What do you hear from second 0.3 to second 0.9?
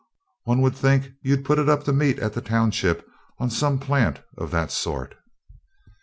One would